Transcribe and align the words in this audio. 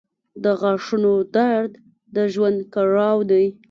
•د 0.43 0.45
غاښونو 0.59 1.13
درد 1.35 1.71
د 2.15 2.17
ژوند 2.33 2.59
کړاو 2.73 3.17
دی. 3.31 3.45